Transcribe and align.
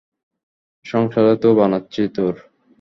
সংসারই 0.85 1.37
তো 1.43 1.49
বানাচ্ছি 1.55 2.01
তোর। 2.15 2.33